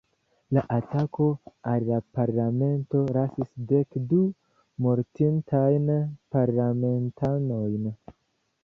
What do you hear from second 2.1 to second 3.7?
Parlamento lasis